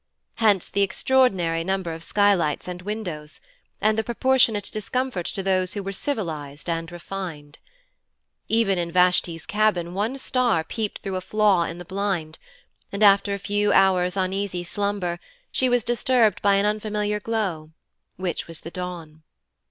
[0.37, 3.39] Hence the extraordinary number of skylights and windows,
[3.79, 7.59] and the proportionate discomfort to those who were civilized and refined.
[8.47, 12.39] Even in Vashti's cabin one star peeped through a flaw in the blind,
[12.91, 15.19] and after a few hers' uneasy slumber,
[15.51, 17.69] she was disturbed by an unfamiliar glow,
[18.15, 19.21] which was the dawn.